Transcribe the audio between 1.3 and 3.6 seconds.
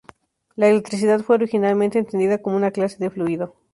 originalmente entendida como una clase de fluido.